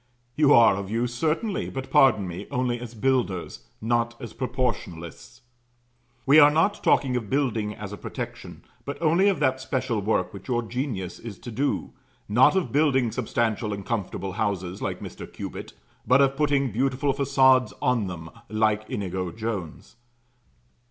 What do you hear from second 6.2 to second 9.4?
We are not talking of building as a protection, but only of